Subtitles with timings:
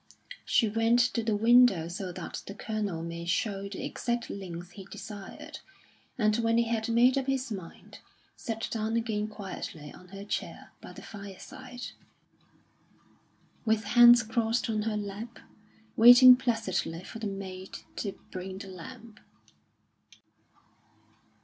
[0.45, 4.85] She went to the window so that the Colonel might show the exact length he
[4.85, 5.59] desired;
[6.17, 7.99] and when he had made up his mind,
[8.35, 11.89] sat down again quietly on her chair by the fireside,
[13.63, 15.37] with hands crossed on her lap,
[15.95, 19.19] waiting placidly for the maid to bring the lamp.